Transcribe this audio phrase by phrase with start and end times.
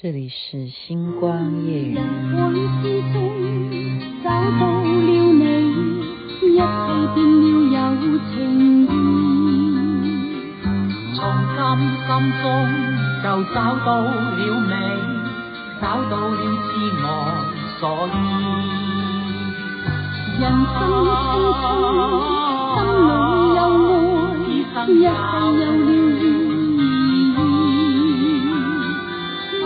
[0.00, 1.96] 这里是星光夜语。
[4.22, 5.42] 找到了你，
[6.40, 6.62] 一切
[7.16, 7.76] 变了有
[8.30, 8.32] 情
[8.84, 8.86] 意。
[11.16, 11.18] 从
[11.50, 11.58] 今
[12.06, 12.08] 心
[12.40, 12.46] 中
[13.24, 14.06] 就找到了
[14.68, 14.70] 美，
[15.80, 16.70] 找到了自
[17.02, 17.04] 我
[17.80, 18.16] 所依。
[20.38, 20.78] 人生
[21.10, 21.26] 匆
[21.58, 21.60] 匆，
[22.76, 23.10] 心里
[23.56, 23.58] 有
[23.90, 25.60] 爱，一切有了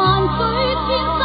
[0.05, 1.22] 意。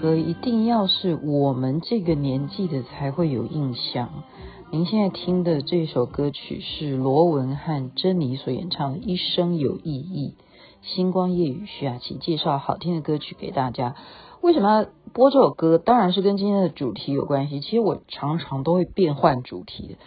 [0.00, 4.24] 歌一定要是我们这个年纪的才会有印象。
[4.70, 10.36] 您现在听的这首歌曲是罗文和珍妮所演唱的《一生有意义》。
[10.82, 13.94] 星光夜雨徐雅琪介绍好听的歌曲给大家。
[14.40, 15.76] 为什么要播这首歌？
[15.76, 17.60] 当然是跟今天的主题有关系。
[17.60, 19.98] 其实我常常都会变换主题，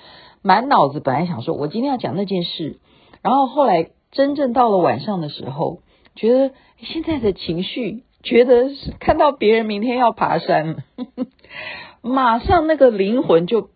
[0.42, 2.80] 满脑子本来想说我今天要讲那件事，
[3.22, 5.82] 然后后来真正到了晚上的时候，
[6.16, 8.06] 觉得现在的情绪。
[8.24, 10.84] 觉得是看到别人明天要爬山，
[12.02, 13.70] 马上那个灵魂就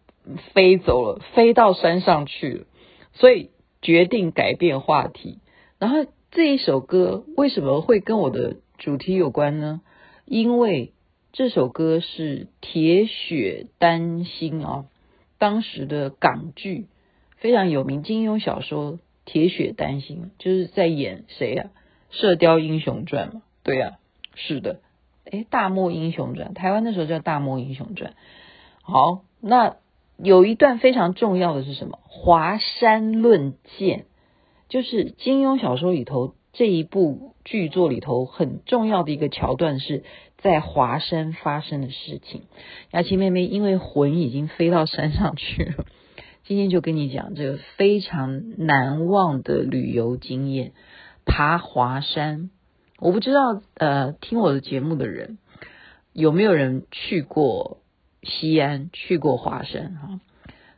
[0.53, 2.65] 飞走了，飞到山上去了，
[3.13, 5.39] 所以决定改变话题。
[5.79, 9.81] 然后这一首歌为什么会跟我的主题有关呢？
[10.25, 10.93] 因为
[11.33, 14.85] 这首歌是铁血丹心啊，
[15.37, 16.87] 当时的港剧
[17.35, 18.93] 非常有名，金庸小说
[19.25, 21.65] 《铁血丹心》就是在演谁呀？
[22.09, 23.97] 《射雕英雄传》嘛，对呀。
[24.39, 24.79] 是的，
[25.25, 28.13] 诶，大漠英雄传，台湾那时候叫大漠英雄传。
[28.81, 29.75] 好，那
[30.17, 31.99] 有一段非常重要的是什么？
[32.03, 34.05] 华山论剑，
[34.69, 40.03] 就是金庸小说里头这一部剧作里头很重要的一个桥段，是
[40.37, 42.43] 在华山发生的事情。
[42.91, 45.85] 雅琪妹妹因为魂已经飞到山上去了，
[46.45, 50.73] 今天就跟你讲这个非常难忘的旅游经验，
[51.25, 52.51] 爬华山。
[52.99, 55.37] 我不知道，呃，听我的节目的人
[56.13, 57.77] 有没有人去过
[58.23, 60.19] 西安，去过华山哈？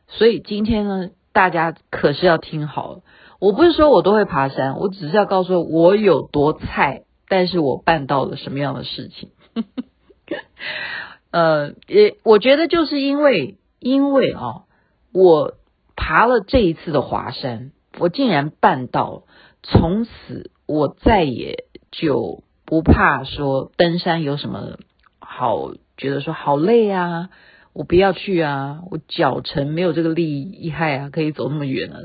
[0.06, 3.00] 所以今天呢，大家可是要听好了。
[3.38, 9.30] 我不是说我都会爬山，我只是要告诉我有多菜，但是我办到了什么样的事情。
[11.32, 14.62] 呃，也我觉得就是因为，因为啊、哦，
[15.10, 15.54] 我
[15.96, 19.22] 爬了这一次的华山，我竟然办到，
[19.62, 21.64] 从此我再也。
[21.90, 24.78] 就不怕说登山有什么
[25.18, 27.30] 好，觉得说好累啊，
[27.72, 31.98] 我不要去啊，我脚程没有这个利益害啊，可以走那么远啊，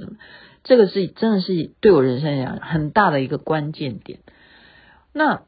[0.64, 4.20] 这个是真的是对我人生来讲很大的一个关键点。
[5.14, 5.44] 那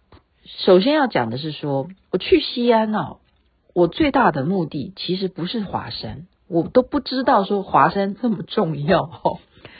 [0.45, 3.17] 首先要讲的是说，我去西安啊，
[3.73, 9.39] 我最大的目的其实不是华山，我都不知道说华山这么重要哦，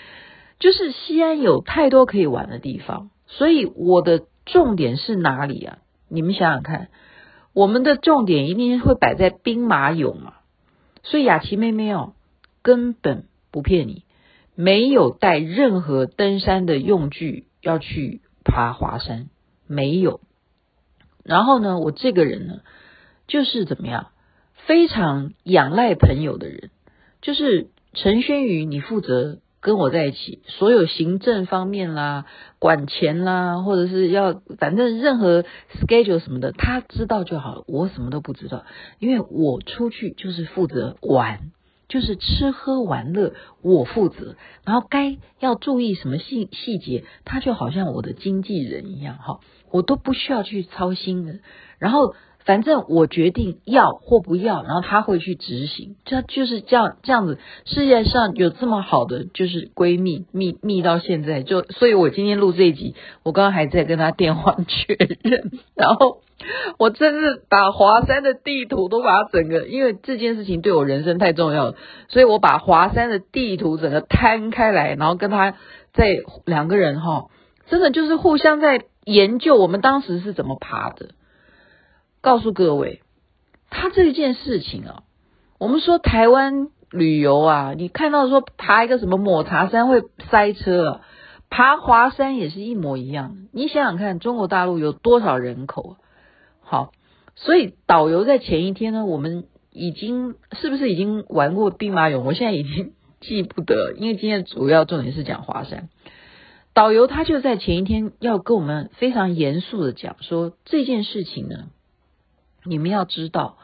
[0.60, 4.24] 就是西安有太多可以玩的地方，所以我的。
[4.48, 5.78] 重点是哪里啊？
[6.08, 6.88] 你们想想看，
[7.54, 10.34] 我们的重点一定会摆在兵马俑嘛。
[11.04, 12.14] 所以雅琪妹妹哦，
[12.64, 14.04] 根本不骗你，
[14.56, 19.30] 没有带任何登山的用具要去爬华山，
[19.68, 20.22] 没有。
[21.24, 22.62] 然后呢，我这个人呢，
[23.28, 24.08] 就是怎么样，
[24.54, 26.72] 非常仰赖朋友的人，
[27.22, 29.40] 就是陈轩宇，你负责。
[29.60, 32.26] 跟我在一起，所有行政方面啦、
[32.60, 35.44] 管钱啦，或者是要反正任何
[35.82, 38.66] schedule 什么的，他知道就好，我什么都不知道，
[39.00, 41.52] 因为我出去就是负责玩，
[41.88, 49.40] 就是吃喝玩乐我负责，然后该要注意什么细细节，他就好像我的经纪人一样哈，
[49.72, 51.40] 我都不需要去操心的，
[51.80, 52.16] 然后。
[52.48, 57.40] 反正我决定要或不要，然后他会去执行，这就是这样这样子。
[57.66, 66.22] 世界上有这么好的就是闺蜜，蜜蜜到现在就，所以我今天录这一集，我刚刚还在跟他电话确认，然后
[66.80, 71.76] 我真是把华山的地图都把它整个，因为这件事情对我人生太重要了，
[72.08, 75.56] 所以我把华山的地图整个摊开来，然后跟他
[75.94, 76.06] 在
[76.46, 77.26] 两个人哈，
[77.70, 81.10] 真的就是互相在研究我们当时是怎么爬的。
[82.28, 83.00] 告诉各位，
[83.70, 85.04] 他这件事情啊，
[85.60, 91.00] 我们说台湾旅游啊，你看到说爬一个什么抹茶山会塞车，
[91.50, 93.48] 爬华山也是一模一样。
[93.54, 95.96] 你想想看，中国大陆有多少人口？
[96.60, 96.92] 好，
[97.36, 102.20] 所以导游在前一天呢，我们已经是不是已经玩过兵马俑？
[102.20, 102.92] 我现在已经
[103.22, 105.88] 记不得，因为今天主要重点是讲华山。
[106.74, 111.70] 导游他就在前一天要跟我们非常严肃的讲说，这件事情呢，
[112.68, 113.58] 你们要知道，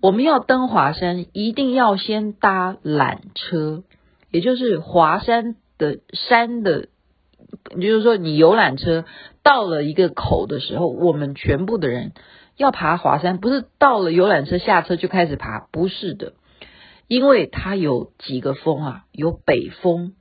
[0.00, 3.84] 我们要登华山，一定要先搭缆车，
[4.30, 6.88] 也就是华山的山的，
[7.74, 9.04] 就是说你游览车
[9.42, 12.12] 到了一个口的时候，我们全部的人
[12.56, 16.32] 要爬华山，不是到了游览车下车就开始爬，不是的，
[17.08, 20.14] 因为它有几个风啊，有北风、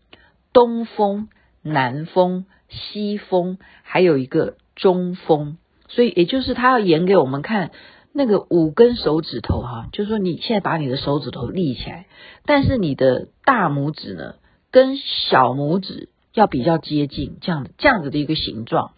[0.53, 1.29] 东风。
[1.63, 5.59] 南风、西风，还有一个中风，
[5.89, 7.69] 所以也就是他要演给我们看
[8.13, 12.07] 那个五根手指头哈，就是说你现在把你的手指头立起来，
[12.45, 14.35] 但是你的大拇指呢
[14.71, 18.91] 跟小拇指要比较接近，这样这样子的一个形状。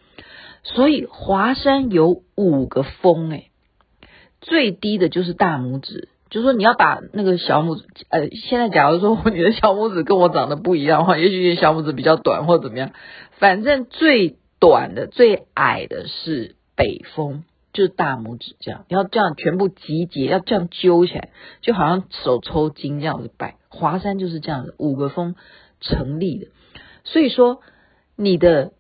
[0.63, 3.51] 所以华山有五个峰诶，
[4.41, 6.09] 最低的就是大拇指。
[6.29, 12.91] 就是说你要把那个小拇指，呃，现在假如说你的小拇指跟我长得不一样的话，也许你的小拇指比较短或怎么样，
[13.37, 17.43] 反正最短的、最矮的是北风，
[17.73, 21.29] 就是大拇指这样，你要这样全部集结，要这样揪起来，
[21.61, 23.57] 就好像手抽筋这样子摆。
[23.69, 25.35] 华山就是这样子，五个峰
[25.81, 26.47] 成立的，
[27.03, 27.61] 所以说
[28.15, 28.73] 你的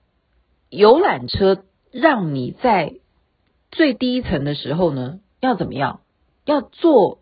[0.69, 2.93] 游览车让你在
[3.71, 6.01] 最低层的时候呢，要怎么样？
[6.45, 7.19] 要做。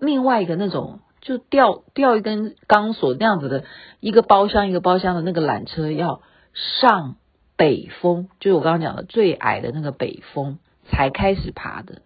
[0.00, 3.62] 另外一个那种就吊吊一根钢索那样子的
[4.00, 6.22] 一个包厢一个包厢的那个缆车要
[6.54, 7.14] 上
[7.56, 10.58] 北峰，就是我刚刚讲的最矮的那个北峰
[10.92, 12.02] 才开始爬的。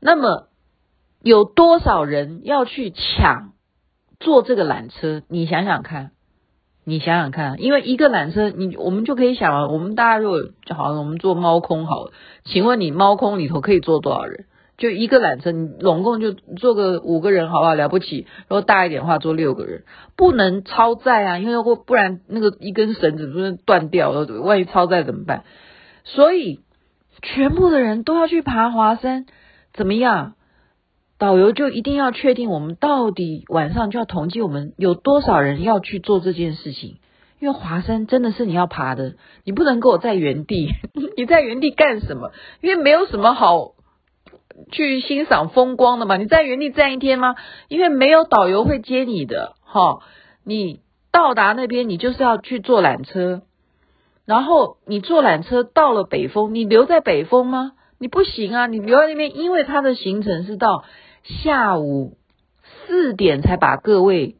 [0.00, 0.48] 那么
[1.20, 3.52] 有多少人要去抢
[4.18, 5.22] 坐这个缆车？
[5.28, 6.12] 你想想看，
[6.84, 12.12] 你想想看，因为一个缆车，你我们就可以想了，我们大家如果就好像我们坐猫空好了，
[12.44, 14.46] 请问你猫空里头可以坐多少人？
[14.78, 17.74] 就一个缆车，你总共就坐个五个人，好不好？
[17.74, 18.26] 了不起。
[18.42, 19.84] 如果大一点的话，坐六个人，
[20.16, 25.44] 不能超载啊，因为或不然那个一根绳子不是断掉了，万一超载怎么办？
[26.04, 26.60] 所以
[27.22, 29.26] 全部的人都要去爬华山，
[29.72, 30.34] 怎么样？
[31.18, 36.98] 导游就一定要确定我们到底晚上就要统计我们有多少人要去做这件事情，
[37.40, 39.14] 因为华山真的是你要爬的，
[39.44, 40.68] 你不能给我在原地，
[41.16, 42.32] 你在原地干什么？
[42.60, 43.72] 因为没有什么好。
[44.72, 46.16] 去欣赏风光的嘛？
[46.16, 47.34] 你在原地站一天吗？
[47.68, 49.98] 因为没有导游会接你的，哈。
[50.44, 50.80] 你
[51.12, 53.42] 到达那边，你就是要去坐缆车，
[54.26, 57.72] 然后你坐缆车到了北峰，你留在北峰吗？
[57.98, 60.84] 你不行啊，你留在那边，因为它的行程是到
[61.22, 62.18] 下午
[62.86, 64.36] 四点才把各位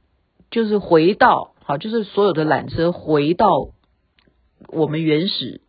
[0.51, 3.71] 就是回到，好，就是所有的缆车回到
[4.69, 5.63] 我们原始。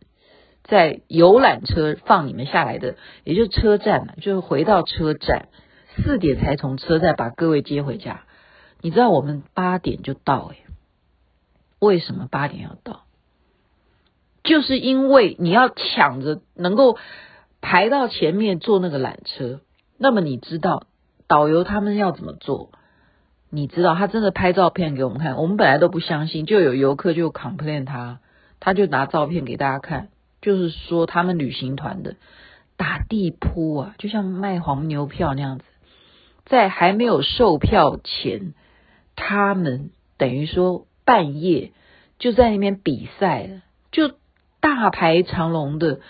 [0.64, 5.48] 在游览车放你们下来的，也就是车站嘛，就是回到车站，
[5.96, 8.24] 四点才从车站把各位接回家。
[8.82, 10.56] 你知道我们八点就到诶，
[11.78, 13.04] 为什么八点要到？
[14.44, 16.96] 就是因为你要抢着能够
[17.60, 19.60] 排到前面坐那个缆车。
[19.98, 20.86] 那么你知道
[21.26, 22.70] 导游他们要怎么做？
[23.50, 28.20] 你知道他真的拍照片给我们看，我们本来都不相信，就有游客就 complain 他，
[28.60, 30.08] 他就拿照片给大家看。
[30.40, 32.14] 就是说，他们旅行团的
[32.76, 35.64] 打地铺啊，就像卖黄牛票那样子，
[36.44, 38.54] 在还没有售票前，
[39.16, 41.72] 他们等于说半夜
[42.18, 44.12] 就在那边比赛了，就
[44.76, 46.00] 大排长龙的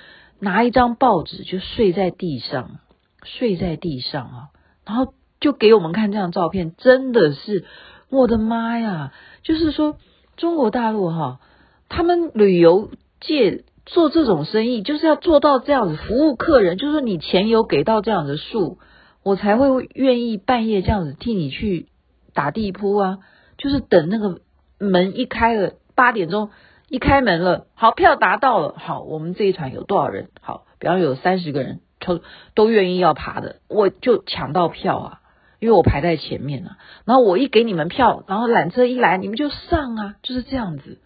[0.40, 2.80] 拿一张报纸就睡在地上，
[3.22, 4.48] 睡在地上啊，
[4.84, 7.64] 然后就给我们看这张照片，真的是
[8.10, 9.12] 我的妈呀！
[9.42, 9.96] 就是说
[10.36, 11.40] 中国大陆哈，
[11.88, 13.64] 他们旅游界。
[13.90, 18.76] 做这种生意就是要做到这样子服务客人，就是你钱有给到这样的数，
[19.22, 21.86] 我才会愿意半夜这样子替你去
[22.34, 23.18] 打地铺啊。
[23.56, 24.42] 就是等那个
[24.78, 26.50] 门一开了，八点钟
[26.88, 30.28] 一开门了，好，票达到了，好，我们这一团有多少人？
[30.40, 32.20] 好，比方有三十个人，都
[32.54, 35.20] 都愿意要爬的，我就抢到票啊，
[35.60, 36.78] 因为我排在前面啊。
[37.04, 40.98] 然后我一给你们票，然后缆车一来，你们就上啊，就是这样子，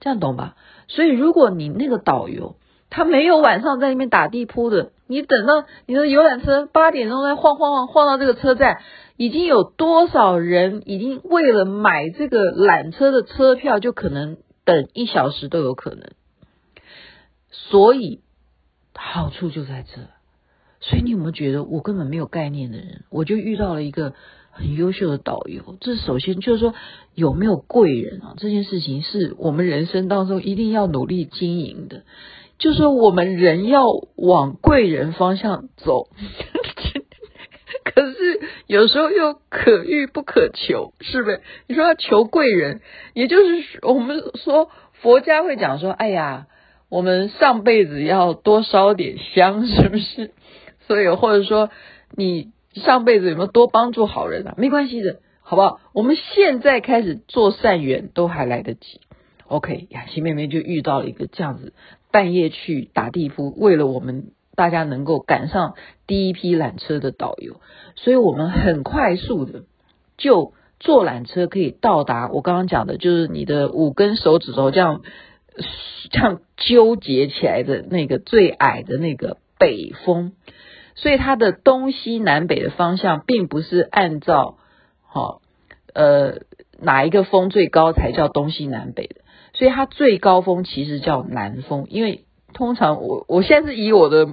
[0.00, 0.56] 这样懂吧？
[0.88, 2.56] 所以，如果你那个导游
[2.90, 8.78] 他没有晚上在那边打地铺的，你等到你的游览车八点钟在晃晃晃晃到这个车站，
[9.16, 14.36] 已经有多少人已经为了买这个缆车的车票，就可能
[14.66, 16.10] 等一小时都有可能。
[17.50, 18.20] 所以
[18.94, 20.02] 好处就在这。
[20.80, 24.12] 所以你有没有觉得我根本没有概念的人，我就遇到了一个。
[24.58, 26.74] 很优秀的导游，这首先就是说
[27.14, 28.34] 有没有贵人啊？
[28.38, 32.04] 这件事情是我们人生当中一定要努力经营的。
[32.58, 36.08] 就是说我们人要往贵人方向走，
[38.66, 41.40] 有时候又可遇不可求，是不是？
[41.68, 42.80] 你说要求贵人，
[43.14, 46.46] 也就是我们说佛家会讲说，哎呀，
[46.88, 50.32] 我们上辈子要多烧点香，是不是？
[50.86, 51.70] 所以或者说
[52.16, 54.54] 你上辈子有没有多帮助好人啊？
[54.56, 55.80] 没关系的，好不好？
[55.92, 59.00] 我们现在开始做善缘都还来得及。
[59.46, 61.72] OK，雅琪妹妹就遇到了一个这样子，
[62.10, 65.74] 半夜去打地铺，为了我们大家能够赶上
[66.08, 67.60] 第一批缆车的导游，
[67.94, 69.62] 所以我们很快速的
[70.16, 75.02] 就坐缆车可以到达我刚刚讲的，就是你的五根手指头这样
[76.10, 80.32] 这样纠结起来的那个最矮的那个北峰，
[80.94, 84.58] 所以它的东西南北的方向并不是按照
[85.02, 85.40] 好
[85.94, 86.40] 呃
[86.80, 89.16] 哪一个峰最高才叫东西南北的。
[89.54, 94.28] 所以它最高峰其实叫南峰，因为通常我我现在是以我的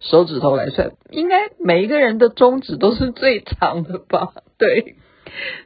[0.00, 4.34] 手指头来算，应该每一个人的中指都是最长的吧？
[4.58, 4.96] 对，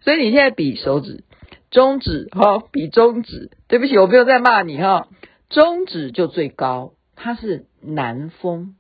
[0.03, 1.25] 所以你现在比手指，
[1.71, 5.09] 中指哈，比中指，对不起，我没有在骂你哈，
[5.49, 8.75] 中指就最高，它是南风，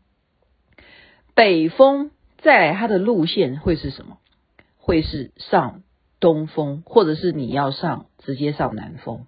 [1.35, 4.19] 北风再来它的路线会是什么？
[4.77, 5.83] 会是上
[6.21, 9.27] 东风，或者是你要上直接上南风。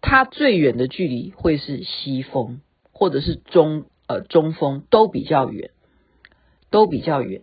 [0.00, 2.60] 它最远的距离会是西风，
[2.92, 5.70] 或者是中呃中峰，都比较远，
[6.70, 7.42] 都比较远。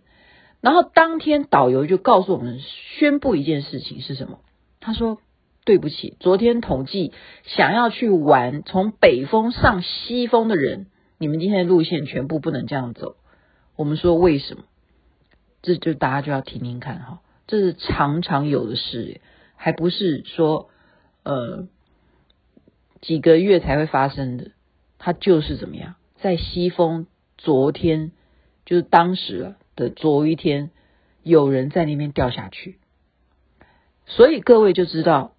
[0.60, 4.40] 然后当天导游就告诉我们，宣布一件事情是什么？
[4.80, 5.18] 他说
[5.64, 7.12] ：“对不起，昨天统计
[7.44, 13.16] 想要去玩从北峰上西峰的人，你们今天的路线全部不能这样走。”
[13.76, 14.64] 我们说为什么？
[15.62, 19.20] 这就大家就要听听看哈，这是常常有的事，
[19.56, 20.68] 还不是说
[21.22, 21.68] 呃。
[23.02, 24.52] 几个月才会发生的，
[24.98, 25.94] 它就是怎么样？
[26.20, 27.06] 在西峰，
[27.36, 28.12] 昨天
[28.64, 30.70] 就是当时的昨一天，
[31.22, 32.78] 有人在那边掉下去，
[34.06, 35.32] 所以各位就知道，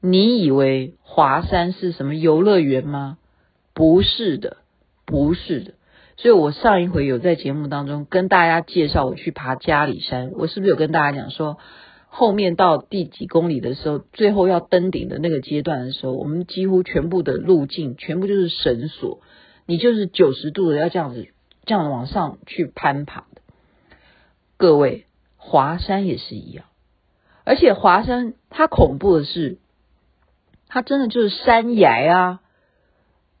[0.00, 3.18] 你以为华山是什么游乐园吗？
[3.74, 4.58] 不是的，
[5.04, 5.74] 不是的。
[6.16, 11.58] 所以我上一回有在节目当中跟大家介绍我去爬嘉里山，我是不是有跟大家讲说？
[12.14, 19.20] 后面到第几公里的时候，最后要登顶的那个阶段的时候，我们几乎全部的路径全部就是绳索，
[19.72, 21.28] 你就是九十度的要这样子
[21.64, 23.40] 这样往上去攀爬的。
[24.58, 25.06] 各位，
[25.38, 26.66] 华山也是一样，
[27.44, 29.56] 而且华山它恐怖的是，
[30.68, 32.40] 它真的就是山崖啊！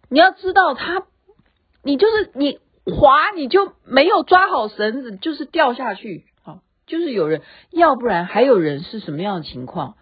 [0.08, 1.04] 你要知道它，
[1.82, 6.24] 你就是你滑你就没有抓好绳子，就是掉下去。
[6.86, 9.98] 就是有人，要不然还有人是什么样的情况？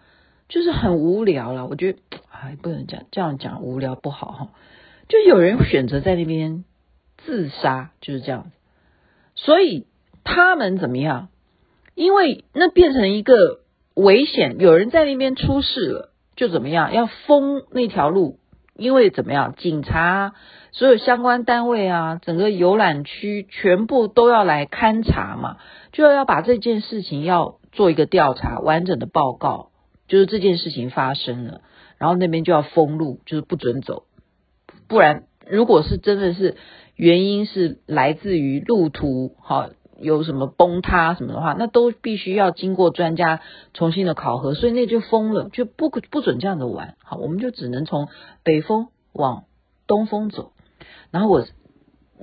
[0.47, 1.67] 就是很无聊了。
[1.67, 1.99] 我觉得
[2.31, 4.49] 哎，不能讲这样讲无聊不好哈。
[5.11, 6.63] 就有人选择在那边
[7.17, 8.51] 自杀，就是这样子。
[9.35, 9.85] 所以
[10.23, 11.27] 他们怎么样？
[11.95, 13.59] 因为那变成一个
[13.93, 16.93] 危险，有人在那边出事了，就怎么样？
[16.93, 18.39] 要封那条路，
[18.77, 19.53] 因为怎么样？
[19.57, 20.33] 警察
[20.71, 25.57] 所有相关单位啊，整个游览区全部都要来勘察嘛。
[25.91, 29.71] 就要把这件事情要做一个调查，完整的报告，
[30.07, 31.59] 就是这件事情发生了，
[31.97, 34.05] 然后那边就要封路，就是不准走，
[34.91, 36.57] 不然如果是真的是
[36.95, 43.39] 原因是来自于路途哈有什么崩塌什么的话，那都必须要经过专家
[43.73, 48.09] 重新的考核，所以那就封了，就不不准这样的玩，好，我们就只能从
[48.43, 49.45] 北峰往
[49.87, 50.51] 东峰走，
[51.09, 51.47] 然后我。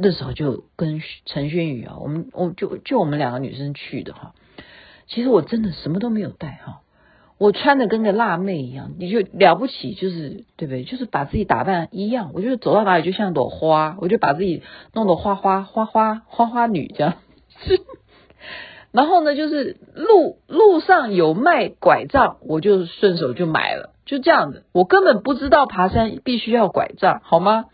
[0.01, 4.33] 那时候就跟陈轩宇啊，我们我就就我们两个女生去的哈。
[5.09, 6.83] 其实我真的什么都没有带哈，
[7.39, 10.85] 我穿的跟个辣妹一样，你就了不起，就是对不对？
[10.85, 17.15] 就是把自己打扮一样，我就走到哪里就像朵花，我就把自己弄得花花花花花花女这样。
[18.91, 24.65] 然后呢，就是路路上有卖拐杖，我就顺手就买了，就这样子。
[24.73, 27.67] 我根本不知道爬山必须要拐杖，好吗？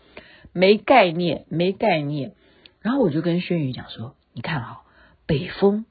[0.53, 2.33] 没概念，没概念。
[2.81, 4.81] 然后我就跟轩宇讲说：“你看哈，
[5.25, 5.85] 北风，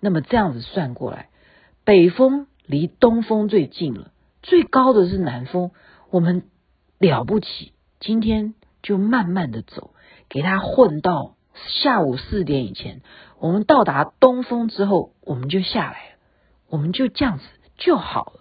[0.00, 1.30] 那么这样子算过来，
[1.84, 4.10] 北风离东峰最近了，
[4.42, 5.70] 最高的是南峰。
[6.10, 6.44] 我们
[6.98, 9.90] 了不起，今天就慢慢的走，
[10.28, 13.02] 给他混到下午四点以前。
[13.38, 16.16] 我们到达东峰之后，我们就下来了，
[16.68, 17.44] 我们就这样子
[17.76, 18.40] 就好了。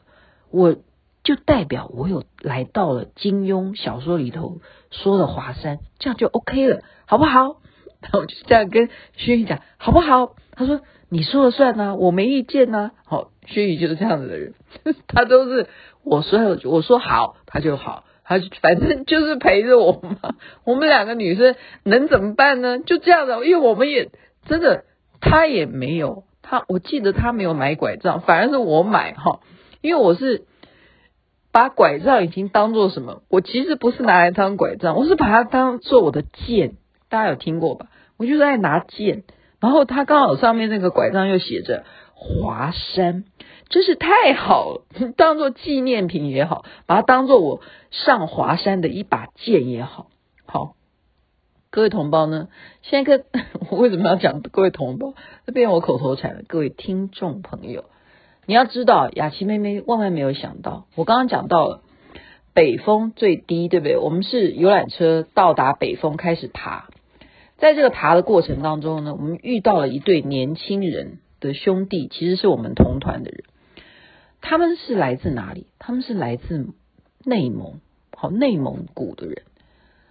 [0.50, 0.76] 我。”
[1.24, 4.60] 就代表我有来到了金庸小说里头
[4.92, 7.62] 说的华山，这样就 OK 了，好不好？
[8.02, 10.36] 然后我就这样跟轩宇讲，好不好？
[10.52, 10.82] 他说
[11.14, 12.92] 你说了算呢、啊，我没意见呢、啊。
[13.06, 14.56] 好，薛宇就是这样子的人，
[15.08, 15.68] 他都是
[16.04, 20.34] 我说，我说好，他就好，他反正就是陪着我嘛。
[20.66, 22.80] 我们两个女生能怎么办呢？
[22.80, 24.10] 就这样的，因为我们也
[24.48, 24.86] 真的，
[25.22, 29.42] 他也没有他我记得他没有买拐杖，反而是我买哈，
[29.82, 30.46] 因为我是
[31.52, 33.22] 把拐杖已经当做什么？
[33.30, 36.78] 我其实不是拿来当拐杖，我是把它当做我的剑。
[37.08, 37.86] 大家有听过吧？
[38.18, 39.24] 我就是爱拿剑，
[39.64, 43.24] 然后他刚好上面那个拐杖又写着华山，
[43.70, 50.10] 真是太好了， 当做纪念品也好，把它当做我上华山的一把剑也好。
[50.46, 50.76] 好，
[51.72, 52.50] 各位同胞呢，
[52.82, 53.26] 现在跟
[53.72, 55.14] 我为什么要讲各位同胞？
[55.46, 56.42] 这变我口头禅了。
[56.46, 57.86] 各位听众朋友，
[58.46, 61.82] 你要知道，雅琪妹妹万万没有想到，我刚刚讲到了
[62.54, 63.98] 北峰最低，对不对？
[63.98, 66.90] 我们是游览车到达北峰开始爬。
[67.58, 73.44] 在这个爬的过程当中呢，我们遇到了一对年轻人的兄弟，其实是我们同团的人。
[74.42, 75.68] 他们是来自哪里？
[75.80, 76.68] 他们是来自
[77.24, 77.80] 内蒙，
[78.16, 79.44] 好，内蒙古的人。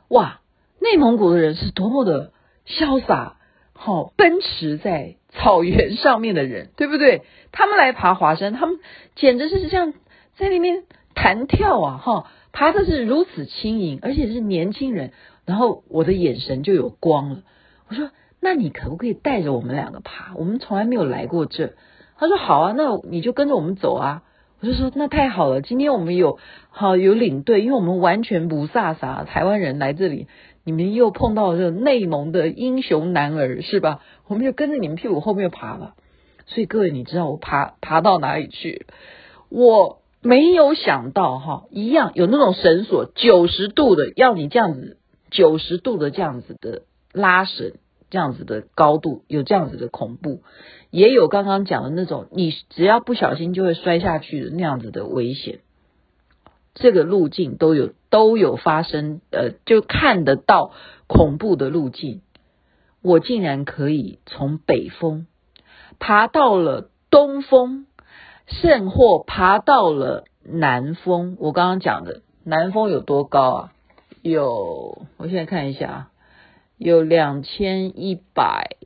[0.09, 0.41] 哇，
[0.81, 2.33] 内蒙古的人是多么的
[2.67, 3.37] 潇洒，
[3.75, 7.23] 好，奔驰在草原上面的人，对不对？
[7.51, 8.79] 他们来爬华山，他们
[9.15, 9.93] 简直是像
[10.37, 10.85] 在那边
[11.15, 15.13] 弹跳啊，哈，爬的是如此轻盈，而且是年轻人。
[15.45, 17.43] 然后我的眼神就有光了，
[17.89, 20.35] 我说：“那你可不可以带着我们两个爬？
[20.37, 21.73] 我们从来没有来过这。”
[22.17, 24.23] 他说：“好啊，那你就跟着我们走啊。”
[24.63, 26.39] 我就说：“那太好了，今天我们有
[26.71, 30.29] 好有领队，因为我们完全不飒飒，台湾人来这里，
[30.63, 34.01] 你们又碰到这个内蒙的英雄男儿是吧？
[34.29, 35.97] 我们就跟着你们屁股后面爬吧。
[36.47, 38.87] 所以各位，你知道我爬爬到哪里去？
[39.49, 44.99] 我没有想到哈，一样有那种绳索九十度的，要你这样子。”
[45.33, 47.73] 九十度的这样子的拉绳，
[48.11, 50.43] 这样子的高度，有这样子的恐怖，
[50.91, 55.61] 也有刚刚讲的那种，你只要不小心就会摔下去的那样子的危险。
[56.75, 60.73] 这个路径都有都有发生，呃，就看得到
[61.07, 62.21] 恐怖的路径。
[63.03, 65.27] 我竟然可以从北峰
[65.99, 67.87] 爬到了东峰，
[68.47, 71.37] 甚或爬到了南峰。
[71.41, 73.73] 我刚刚讲的南峰有多高啊？
[74.23, 76.11] 有，我现在看一下啊，
[76.79, 78.77] 有两千一百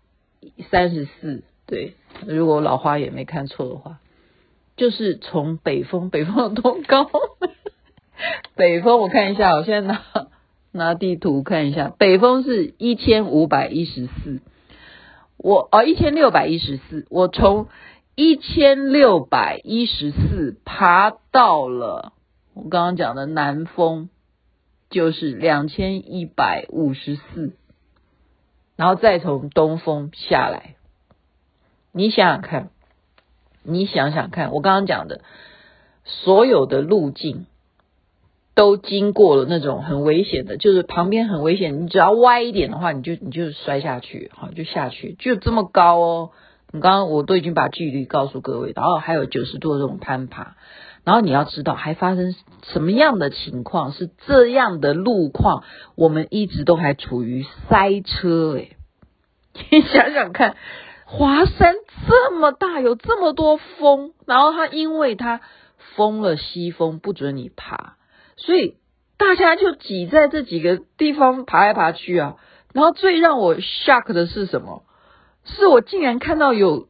[0.70, 1.94] 三十四，对，
[2.26, 3.98] 如果老花眼没看错的话，
[4.78, 7.10] 就是从北峰，北峰有多高？
[8.54, 10.02] 北峰我看一下，我现在拿
[10.72, 14.40] 拿地图看一下，北峰是一千五百一十四，
[15.36, 17.68] 我哦一千六百一十四，我从
[18.14, 22.14] 一千六百一十四爬到了
[22.54, 24.08] 我刚刚讲的南峰。
[24.88, 27.52] 就是两千一百五十四，
[28.76, 30.76] 然后再从东峰下来，
[31.92, 32.70] 你想想看，
[33.62, 35.22] 你想想看，我刚刚讲的
[36.04, 37.46] 所有的路径
[38.54, 46.30] 都经过了那种很危险的，就是旁边很危险，你只要歪一点的话，你就你就摔下去，好，就下去，就这么高哦。
[46.72, 50.56] 你刚刚我都已经把距离告诉各位，然后还有九十度的这种攀爬。
[51.06, 53.92] 然后你要知道，还发生什么样的情况？
[53.92, 55.62] 是这样的路况，
[55.94, 58.76] 我们一直都还处于塞车诶。
[59.70, 60.56] 你 想想看，
[61.04, 61.76] 华山
[62.08, 65.40] 这么大，有这么多峰，然后它因为它
[65.94, 67.94] 封了西峰，不准你爬，
[68.36, 68.74] 所以
[69.16, 72.34] 大家就挤在这几个地方爬来爬去啊。
[72.72, 74.82] 然后最让我 shock 的是什么？
[75.44, 76.88] 是我竟然看到有，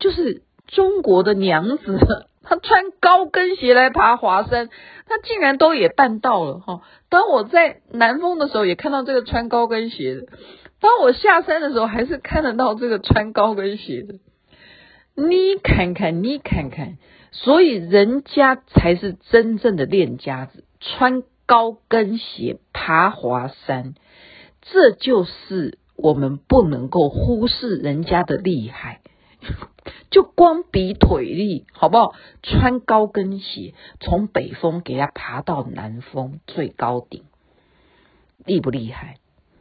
[0.00, 2.26] 就是中国的娘子。
[2.42, 4.68] 他穿高跟鞋来爬华山，
[5.06, 6.82] 他竟然都也办到了哈。
[7.08, 10.22] 当我在南峰的时候，也看到这个穿高跟鞋的；
[10.80, 14.14] 当我下山的时候，还是看得到这个穿高跟鞋的。
[15.14, 16.96] 你看看，你看看，
[17.32, 23.94] 所以人家才是真正的练家子，穿高跟鞋爬华山，
[24.62, 29.01] 这就是我们不能够忽视人家的厉害。
[30.10, 32.14] 就光比腿力好不好？
[32.42, 37.22] 穿高跟鞋从北峰给他爬到南峰最高顶，
[38.44, 39.16] 厉不厉害？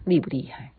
[0.05, 0.71] 厉不厉害？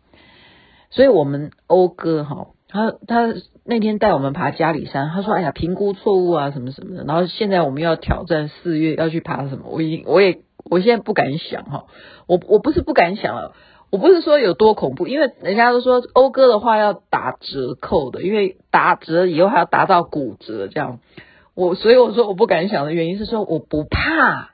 [0.91, 3.35] 所以，我们欧哥哈，他他
[3.65, 9.69] 那天带我们爬嘉里山，他说：“哎呀，评估错误啊，什么什么的。”然后现在我们要挑战四月要去爬什么？
[9.71, 11.87] 我已经我也我现在不敢想哈，
[12.27, 13.55] 我我不是不敢想了。
[13.93, 20.99] 我不是说有多恐怖，因为人家都说讴歌的话要打折扣的，因为打折以后还要达到骨折这样。
[21.55, 24.53] 我所以我说我不敢想的原因是说我不怕，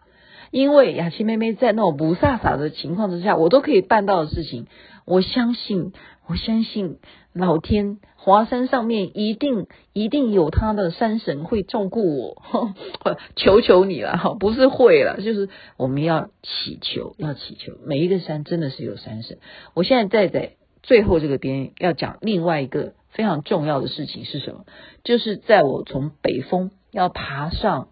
[0.51, 4.67] 因为雅琪妹妹在那种不飒飒的情况之下，我都可以办到的事情，
[5.05, 5.93] 我相信，
[6.29, 6.99] 我相信
[7.33, 7.99] 老天。
[8.21, 12.75] 华山上面一定一定有他的山神会照顾我，
[13.37, 17.79] 求求你了哈， 不是会了，就是我们要祈求，要祈求。
[17.87, 19.39] 每一个山真的是有山神。
[19.73, 24.67] 我现在在在最后这个边要讲另外一个非常重要的事情是什么？
[25.05, 27.89] 就是在我从北峰要爬上，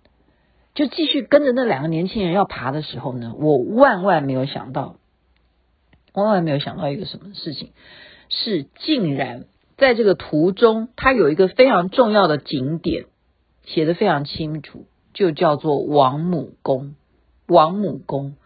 [0.75, 4.97] 就继续跟着那两个年轻人要爬的时候呢，我万万没有想到，
[6.13, 7.71] 万万没有想到一个什么事情，
[8.45, 9.45] 是竟然
[9.77, 13.07] 在这个途中，它有一个非常重要的景点，
[13.65, 16.95] 写得非常清楚，就叫做王母宫。
[17.47, 18.37] 王母宫。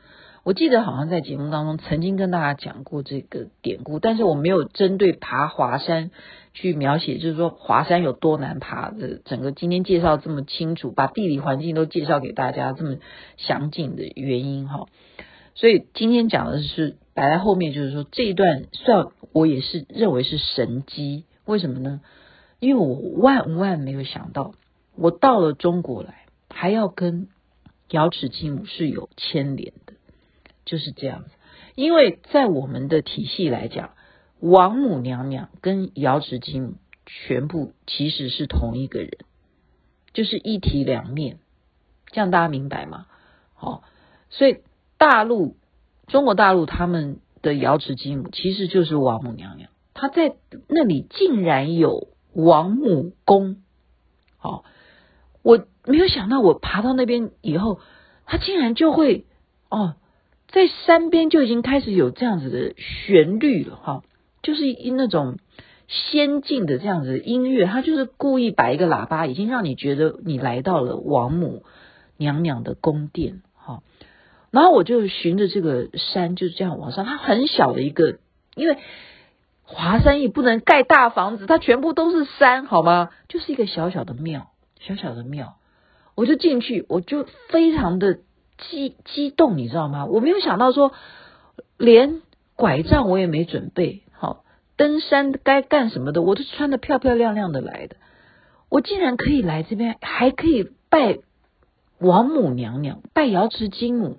[0.43, 6.11] 我记得好像在节目当中曾经跟大家讲过这个典故，但是我没有针对爬华山
[6.55, 12.97] 去描写，就是说华山有多难爬的，整个今天介绍这么清楚，把地理环境都介绍给大家这么
[13.37, 14.87] 详尽的原因哈。
[15.55, 22.01] 所以今天讲的是摆在后面，就是说这一段算我也是认为是神机，为什么呢？
[22.59, 24.55] 因为我万万没有想到，
[24.97, 27.29] 我到了中国来还要跟
[27.89, 29.95] 瑶池金母是有牵连的。
[30.67, 31.31] 就是这样子，
[31.75, 33.95] 因为在我们的体系来讲，
[34.39, 36.75] 王母娘娘跟瑶池金母
[37.07, 39.11] 全部其实是同一个人，
[40.13, 41.39] 就是一体两面，
[42.13, 43.07] 这样大家明白吗？
[43.55, 43.83] 好，
[44.29, 44.59] 所以
[44.97, 45.57] 大陆
[46.07, 50.35] 中国大陆他们的瑶池金母其实就是王母娘娘，她在
[50.69, 53.57] 那里竟然有王母宫，
[54.39, 54.65] 好，
[55.43, 57.81] 我没有想到我爬到那边以后，
[58.27, 59.25] 她竟然就会
[59.69, 59.95] 哦。
[60.53, 64.03] 在山边就已经开始有这样子的旋律了哈，
[64.43, 64.63] 就是
[64.97, 65.39] 那种
[65.87, 71.63] 仙境的这样子的音乐，他就是故意摆一个喇叭，已经让你觉得你来到了王母
[72.17, 73.43] 娘娘的宫殿。
[74.51, 78.19] 然后我就循着这个山就是这样往上，它很小的一个，
[78.55, 78.79] 因为
[79.63, 83.11] 华山也不能盖大房子，它全部都是山，好吗？
[83.29, 84.49] 就是一个小小的庙，
[84.81, 85.55] 小小的庙，
[86.15, 88.19] 我就进去，我就非常的。
[88.71, 90.05] 激激动，你知道吗？
[90.05, 90.93] 我没有想到说，
[91.79, 92.21] 连
[92.57, 94.45] 拐杖我也没准备，好，
[94.77, 97.97] 登山该干什么的，我都穿得漂漂亮亮的来的。
[98.69, 101.21] 我竟然可以来这边，还可以拜
[101.99, 104.19] 王母娘娘，拜瑶池金母。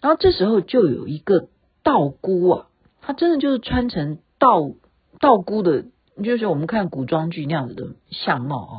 [0.00, 1.48] 然后这时候就有一个
[1.82, 2.66] 道姑啊，
[3.00, 4.72] 她真的就是穿成道
[5.20, 5.84] 道姑的，
[6.22, 8.74] 就是我们看古装剧那样子的相貌啊。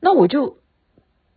[0.00, 0.58] 那我就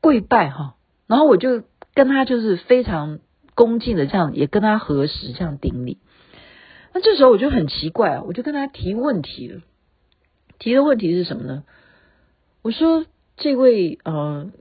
[0.01, 0.75] 跪拜哈，
[1.07, 1.63] 然后我就。
[1.95, 3.19] 跟他就是非常
[3.53, 5.99] 恭敬的这样，也跟他核实这样顶礼。
[6.91, 9.61] 那这时候我就很奇怪啊，我就跟他提问题了。
[10.57, 11.65] 提的问题是什么呢？
[12.63, 13.05] 我说
[13.37, 14.51] 这位呃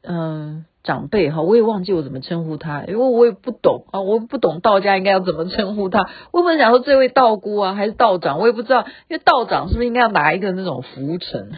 [0.00, 6.08] 呃长辈哈，我也忘记我怎么称呼他，因为我也不懂啊，我不懂道家应该要怎么称呼他。
[6.32, 11.52] 我本想说这位道姑啊，还是道长，我也不知道，因为道长是不是应该要拿一个那种拂尘？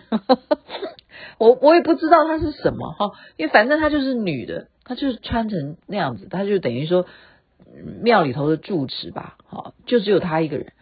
[1.38, 4.66] 我我也不知道他是什么哈，因为反正他就是女的。
[4.82, 7.06] 他就是穿成那样子，他就等于说
[8.02, 10.72] 庙里头的住持吧，好，就只有他一个人。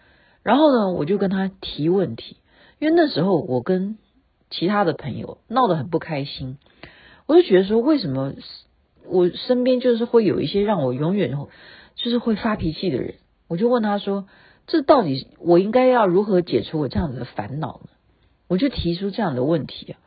[0.43, 2.39] 然后呢，我就跟他提问题，
[2.79, 3.99] 因为那时候我跟
[4.49, 6.57] 其他的朋友闹得很不开心，
[7.29, 8.33] 我就觉得说，为什么
[9.07, 11.33] 我身边就是会有一些让我永远
[11.95, 13.15] 就是会发脾气的人？
[13.47, 14.27] 我就问他说，
[14.67, 17.91] 这到底我应该要如何解除我这样子的烦恼呢？
[18.49, 20.01] 我就提出这样的问题啊。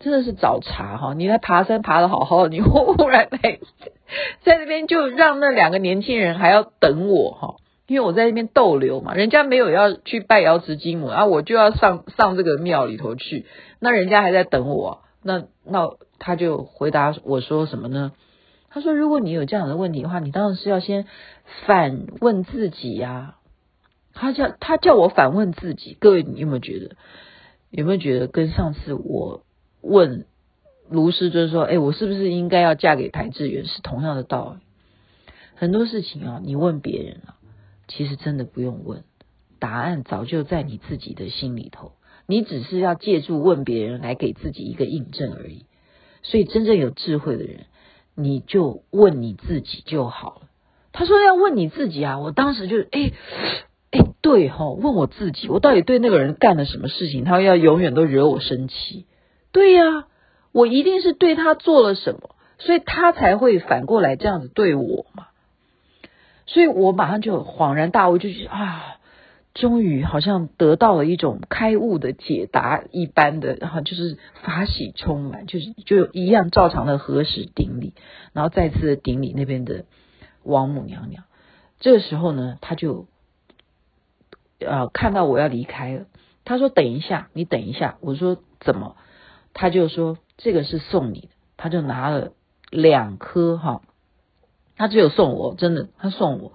[0.00, 1.14] 真的是找茬哈！
[1.14, 3.60] 你来爬山爬得好好的，你 忽然来
[4.42, 7.54] 在那边就让那两个年轻人还要等我哈，
[7.86, 13.46] 因为我在那边逗留嘛，人家没有要去拜瑶池金母啊，我就要上上这个庙里头去，
[13.78, 15.92] 那人家还在等我，那那
[16.24, 18.12] 他就回答我说什么呢？
[18.70, 21.06] 他说：如果你有这样的问题的话，你当然是要先
[21.66, 23.34] 反问自己呀。
[24.14, 26.96] 他叫他叫我反问自己，各位你有没有觉得？
[27.70, 29.42] 有没有觉得跟上次我？
[29.80, 30.26] 问
[30.88, 33.66] 卢师尊说：“哎，我是不是应该要嫁给台志远？
[33.66, 34.60] 是同样的道理。
[35.56, 37.34] 很多事情啊，你问别人啊，
[37.88, 39.02] 其实真的不用问，
[39.58, 41.92] 答案早就在你自己的心里头。
[42.26, 45.66] 你只是要借助问别人来给自己一个印证而已。
[46.22, 47.66] 所以，真正有智慧的人，
[48.14, 50.42] 你就问你自己就好了。”
[50.92, 53.12] 他说：“要问你自己啊！”我当时就哎
[53.90, 57.24] 哎，对哈、哦，问我自己，我到底对那个人干了什么事情？
[57.24, 59.06] 他要永远都惹我生气。
[59.52, 60.06] 对呀，
[60.52, 65.28] 我一定是对他做了什么，所以他才会反过来这样子对我嘛。
[66.46, 68.96] 所以我马上就恍然大悟，就觉得啊，
[69.54, 77.92] 终于好像得到了一种开悟的解答一般的，然后就是法喜充满，就是就一样照常的合十顶礼，
[78.32, 79.84] 然后再次顶礼那边的
[80.42, 81.24] 王母娘娘。
[81.80, 83.06] 这个时候呢，他就
[84.60, 86.06] 呃看到我要离开了，
[86.44, 88.96] 他说：“等一下，你等一下。”我说：“怎么？”
[89.52, 92.32] 他就说这个是送你的，他就拿了
[92.70, 93.82] 两颗哈，
[94.76, 96.52] 他只有送我，真的，他送我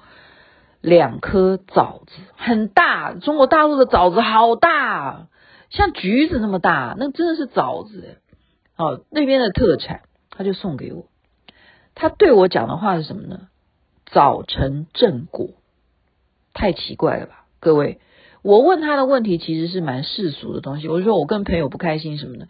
[0.87, 5.27] 两颗枣子，很大，中国大陆的枣子好大，
[5.69, 8.19] 像橘子那么大，那真的是枣子，
[8.77, 11.07] 哦，那边的特产，他就送给我。
[11.93, 13.49] 他对我讲的话是什么呢？
[14.05, 15.49] 早成正果，
[16.53, 17.99] 太奇怪了吧，各位。
[18.41, 22.47] 我问他的问题其实是蛮世俗的东西，我就说我跟朋友不开心什么的，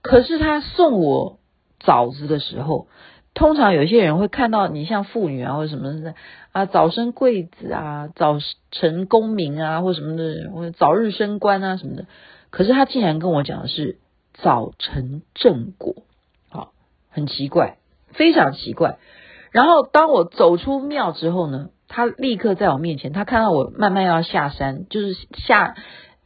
[0.00, 1.40] 可是他送我
[1.80, 2.86] 枣子的时候，
[3.40, 6.14] 通常有些人会看到你像妇女啊或者什么的
[6.52, 8.36] 啊，早生贵子啊，早
[8.70, 12.04] 成功名啊，或什么的，或早日升官啊什么的。
[12.50, 13.96] 可是他竟然跟我讲的是
[14.34, 16.02] 早成正果，
[16.50, 16.72] 好，
[17.08, 17.78] 很奇怪，
[18.12, 18.98] 非常奇怪。
[19.52, 25.76] 然后当我走出庙之后呢，他立刻在我面前，他看到我慢慢要下山，就是下，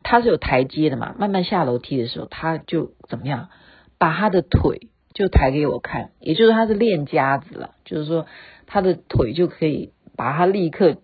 [0.02, 3.50] 他是有台阶的嘛，慢慢下楼梯的时候，他就怎么样，
[3.98, 8.26] 把他的腿就抬给我看，也就是他是练家子了，就是说
[8.66, 10.98] 他的腿就可以把他立刻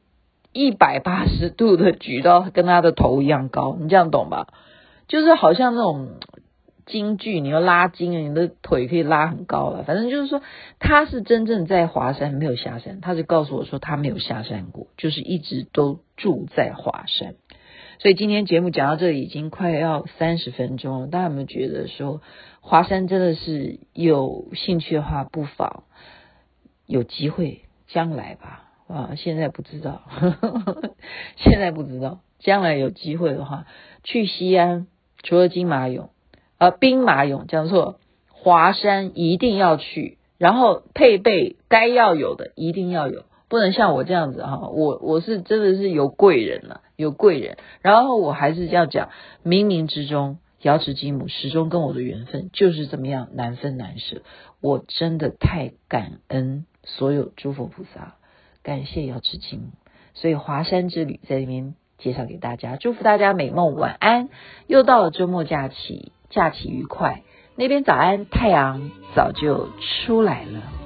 [0.52, 4.48] 一百八十度的举到跟他的头一样高，你这样懂吧？
[5.08, 6.10] 就是好像那种。
[6.86, 9.84] 京剧，你要拉筋啊，你的腿可以拉很高了。
[9.84, 10.42] 反正就是说，
[10.80, 13.00] 他是真正在华山，没有下山。
[13.00, 17.36] 他就告诉我说，他没有下山过，就是一直都住在华山。
[18.00, 21.06] 所以今天节目讲到这里，已经快要三十分钟了。
[21.08, 22.22] 大家有没有觉得说，
[22.62, 25.84] 华山真的是有兴趣的话，不妨
[26.86, 28.70] 有机会将来吧？
[28.88, 30.94] 啊，现在不知道， 呵呵
[31.36, 33.66] 现在不知道，将来有机会的话，
[34.02, 34.86] 去西安，
[35.22, 36.08] 除了金马俑。
[36.56, 49.10] 呃，兵马俑讲错，华山一定要去，然后配备该要有的一定要有，不能像我这样子哈，我我是真的是有贵人了，有贵人，然后我还是要讲，
[49.44, 54.22] 冥冥之中，瑶池金母始终跟我的缘分就是这么样难分难舍，
[54.62, 58.14] 我真的太感恩所有诸佛菩萨，
[58.62, 59.66] 感谢瑶池金母，
[60.14, 64.30] 所以华山之旅在这边介绍给大家，祝福大家美梦晚安，
[64.66, 66.12] 又到了周末假期。
[66.30, 67.24] 假期愉快，
[67.56, 69.68] 那边早安，太阳早就
[70.06, 70.79] 出来了。